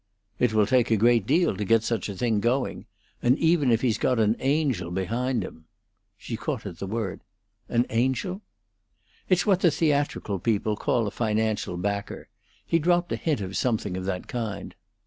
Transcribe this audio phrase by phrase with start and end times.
[0.39, 2.87] "It will take a great deal to get such a thing going;
[3.21, 5.65] and even if he's got an Angel behind him"
[6.17, 7.21] She caught at the word
[7.69, 8.41] "An Angel?"
[9.29, 12.29] "It's what the theatrical people call a financial backer.
[12.65, 14.73] He dropped a hint of something of that kind."